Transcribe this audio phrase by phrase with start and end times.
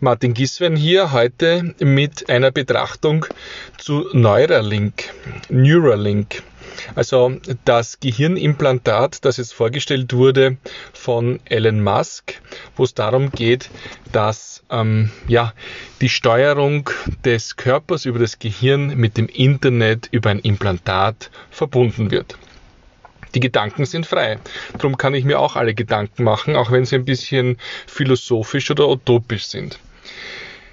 [0.00, 3.26] Martin Giswen hier heute mit einer Betrachtung
[3.78, 5.04] zu Neuralink,
[5.48, 6.42] Neuralink.
[6.94, 10.56] Also das Gehirnimplantat, das jetzt vorgestellt wurde
[10.92, 12.40] von Elon Musk,
[12.76, 13.70] wo es darum geht,
[14.12, 15.52] dass ähm, ja,
[16.00, 16.88] die Steuerung
[17.24, 22.38] des Körpers über das Gehirn mit dem Internet über ein Implantat verbunden wird.
[23.34, 24.38] Die Gedanken sind frei.
[24.74, 28.88] Darum kann ich mir auch alle Gedanken machen, auch wenn sie ein bisschen philosophisch oder
[28.88, 29.78] utopisch sind.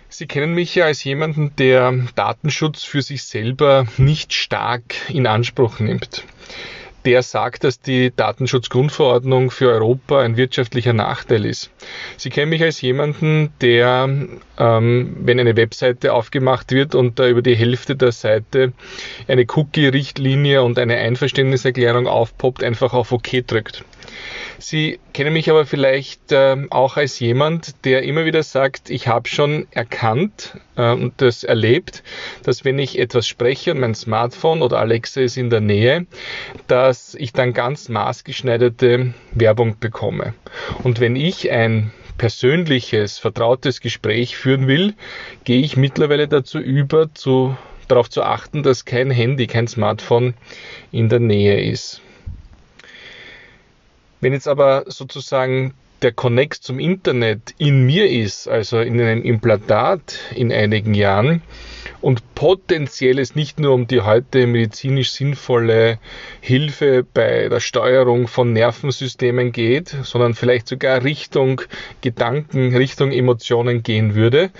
[0.09, 5.79] Sie kennen mich ja als jemanden, der Datenschutz für sich selber nicht stark in Anspruch
[5.79, 6.23] nimmt
[7.05, 11.71] der sagt, dass die Datenschutzgrundverordnung für Europa ein wirtschaftlicher Nachteil ist.
[12.17, 14.09] Sie kennen mich als jemanden, der,
[14.57, 18.73] ähm, wenn eine Webseite aufgemacht wird und da über die Hälfte der Seite
[19.27, 23.83] eine Cookie-Richtlinie und eine Einverständniserklärung aufpoppt, einfach auf OK drückt.
[24.57, 29.27] Sie kennen mich aber vielleicht äh, auch als jemand, der immer wieder sagt, ich habe
[29.27, 32.03] schon erkannt äh, und das erlebt,
[32.43, 36.05] dass wenn ich etwas spreche und mein Smartphone oder Alexa ist in der Nähe,
[36.67, 40.33] dass ich dann ganz maßgeschneiderte Werbung bekomme.
[40.83, 44.93] Und wenn ich ein persönliches, vertrautes Gespräch führen will,
[45.43, 47.57] gehe ich mittlerweile dazu über, zu,
[47.87, 50.33] darauf zu achten, dass kein Handy, kein Smartphone
[50.91, 52.01] in der Nähe ist.
[54.21, 60.19] Wenn jetzt aber sozusagen der Connect zum Internet in mir ist, also in einem Implantat
[60.35, 61.41] in einigen Jahren,
[62.05, 65.97] und potenziell es nicht nur um die heute medizinisch sinnvolle
[66.39, 71.63] Hilfe bei der Steuerung von Nervensystemen geht, sondern vielleicht sogar Richtung
[72.01, 74.51] Gedanken, Richtung Emotionen gehen würde,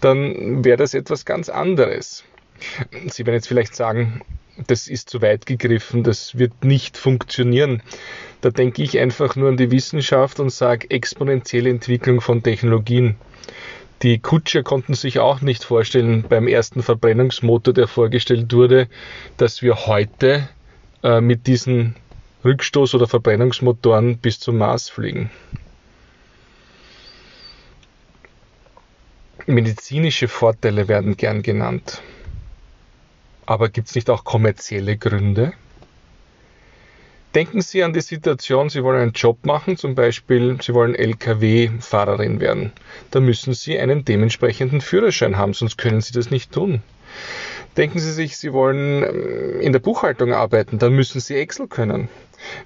[0.00, 2.24] dann wäre das etwas ganz anderes.
[3.06, 4.22] Sie werden jetzt vielleicht sagen,
[4.66, 7.80] das ist zu weit gegriffen, das wird nicht funktionieren.
[8.40, 13.14] Da denke ich einfach nur an die Wissenschaft und sage exponentielle Entwicklung von Technologien.
[14.02, 18.88] Die Kutscher konnten sich auch nicht vorstellen beim ersten Verbrennungsmotor, der vorgestellt wurde,
[19.36, 20.48] dass wir heute
[21.02, 21.96] äh, mit diesen
[22.44, 25.30] Rückstoß- oder Verbrennungsmotoren bis zum Mars fliegen.
[29.46, 32.02] Medizinische Vorteile werden gern genannt.
[33.46, 35.54] Aber gibt es nicht auch kommerzielle Gründe?
[37.34, 42.40] Denken Sie an die Situation, Sie wollen einen Job machen, zum Beispiel Sie wollen Lkw-Fahrerin
[42.40, 42.72] werden.
[43.10, 46.82] Da müssen Sie einen dementsprechenden Führerschein haben, sonst können Sie das nicht tun.
[47.76, 52.08] Denken Sie sich, Sie wollen ähm, in der Buchhaltung arbeiten, dann müssen Sie Excel können.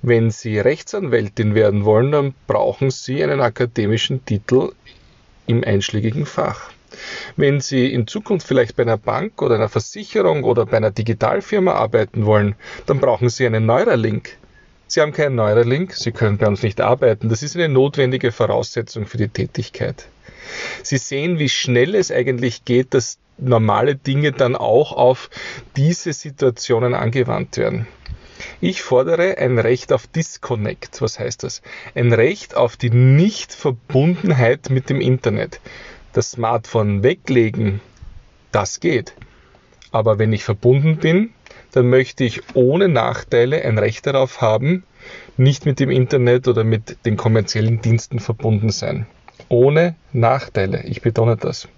[0.00, 4.72] Wenn Sie Rechtsanwältin werden wollen, dann brauchen Sie einen akademischen Titel
[5.46, 6.70] im einschlägigen Fach.
[7.36, 11.72] Wenn Sie in Zukunft vielleicht bei einer Bank oder einer Versicherung oder bei einer Digitalfirma
[11.72, 12.54] arbeiten wollen,
[12.86, 14.36] dann brauchen Sie einen Neuralink.
[14.92, 17.30] Sie haben keinen Neuralink, Sie können bei uns nicht arbeiten.
[17.30, 20.06] Das ist eine notwendige Voraussetzung für die Tätigkeit.
[20.82, 25.30] Sie sehen, wie schnell es eigentlich geht, dass normale Dinge dann auch auf
[25.76, 27.88] diese Situationen angewandt werden.
[28.60, 31.00] Ich fordere ein Recht auf Disconnect.
[31.00, 31.62] Was heißt das?
[31.94, 35.62] Ein Recht auf die Nichtverbundenheit mit dem Internet.
[36.12, 37.80] Das Smartphone weglegen,
[38.50, 39.14] das geht.
[39.90, 41.32] Aber wenn ich verbunden bin,
[41.72, 44.84] dann möchte ich ohne Nachteile ein Recht darauf haben,
[45.36, 49.06] nicht mit dem Internet oder mit den kommerziellen Diensten verbunden sein.
[49.48, 51.68] Ohne Nachteile, ich betone das.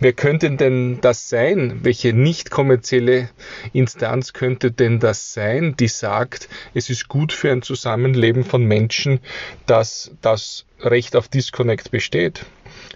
[0.00, 1.80] Wer könnte denn das sein?
[1.82, 3.30] Welche nicht kommerzielle
[3.72, 9.20] Instanz könnte denn das sein, die sagt, es ist gut für ein Zusammenleben von Menschen,
[9.66, 12.44] dass das Recht auf Disconnect besteht?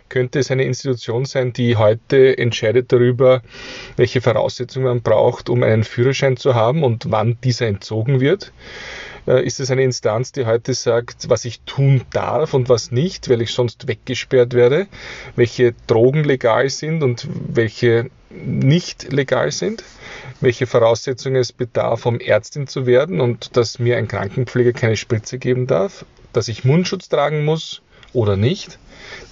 [0.09, 3.43] Könnte es eine Institution sein, die heute entscheidet darüber,
[3.97, 8.53] welche Voraussetzungen man braucht, um einen Führerschein zu haben und wann dieser entzogen wird?
[9.27, 13.29] Äh, ist es eine Instanz, die heute sagt, was ich tun darf und was nicht,
[13.29, 14.87] weil ich sonst weggesperrt werde,
[15.37, 19.85] welche Drogen legal sind und welche nicht legal sind,
[20.41, 25.39] welche Voraussetzungen es bedarf, um Ärztin zu werden und dass mir ein Krankenpfleger keine Spritze
[25.39, 28.79] geben darf, dass ich Mundschutz tragen muss oder nicht.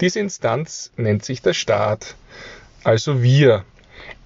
[0.00, 2.16] Diese Instanz nennt sich der Staat,
[2.84, 3.64] also wir,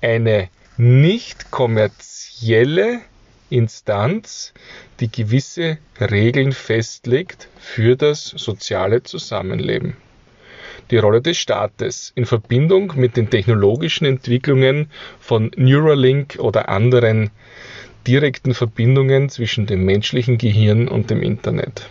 [0.01, 3.01] eine nicht kommerzielle
[3.51, 4.55] Instanz,
[5.01, 9.97] die gewisse Regeln festlegt für das soziale Zusammenleben.
[10.91, 14.91] Die Rolle des Staates in Verbindung mit den technologischen Entwicklungen
[15.21, 17.31] von Neuralink oder anderen
[18.07, 21.89] direkten Verbindungen zwischen dem menschlichen Gehirn und dem Internet.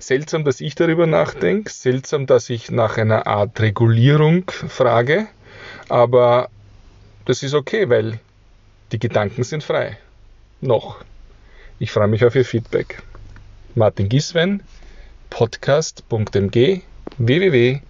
[0.00, 5.28] Seltsam, dass ich darüber nachdenke, seltsam, dass ich nach einer Art Regulierung frage,
[5.88, 6.48] aber
[7.26, 8.18] das ist okay, weil
[8.92, 9.98] die Gedanken sind frei.
[10.60, 11.04] Noch.
[11.78, 13.02] Ich freue mich auf Ihr Feedback.
[13.74, 14.62] Martin Giswen,
[15.28, 16.82] podcast.mg,
[17.18, 17.80] www.podcast.mg